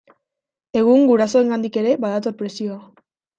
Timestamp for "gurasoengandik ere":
1.11-1.93